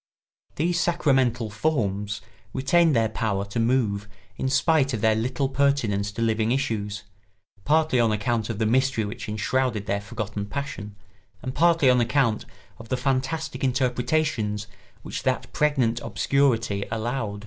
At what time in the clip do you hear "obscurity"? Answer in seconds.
16.01-16.83